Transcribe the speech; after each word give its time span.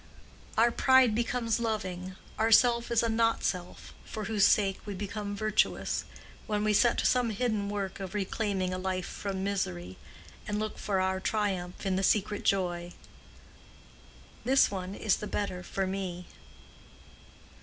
Our 0.57 0.71
pride 0.71 1.13
becomes 1.13 1.59
loving, 1.59 2.15
our 2.39 2.51
self 2.51 2.89
is 2.89 3.03
a 3.03 3.07
not 3.07 3.43
self 3.43 3.93
for 4.03 4.23
whose 4.23 4.45
sake 4.47 4.79
we 4.83 4.95
become 4.95 5.35
virtuous, 5.35 6.05
when 6.47 6.63
we 6.63 6.73
set 6.73 6.97
to 6.97 7.05
some 7.05 7.29
hidden 7.29 7.69
work 7.69 7.99
of 7.99 8.15
reclaiming 8.15 8.73
a 8.73 8.79
life 8.79 9.05
from 9.05 9.43
misery 9.43 9.99
and 10.47 10.57
look 10.57 10.79
for 10.79 10.99
our 10.99 11.19
triumph 11.19 11.85
in 11.85 11.97
the 11.97 12.03
secret 12.03 12.43
joy—"This 14.41 14.71
one 14.71 14.95
is 14.95 15.17
the 15.17 15.27
better 15.27 15.61
for 15.61 15.85
me." 15.85 16.25